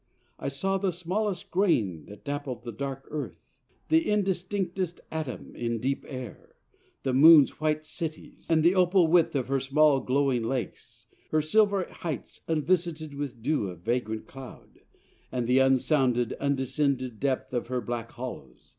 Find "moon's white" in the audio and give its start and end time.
7.13-7.85